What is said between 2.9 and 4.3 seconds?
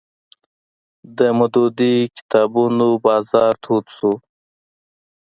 بازار تود شو